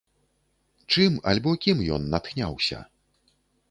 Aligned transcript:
Чым 0.95 1.19
альбо 1.33 1.55
кім 1.69 1.87
ён 1.99 2.11
натхняўся? 2.17 2.85